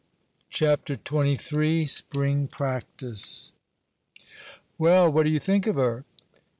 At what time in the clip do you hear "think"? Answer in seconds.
5.37-5.67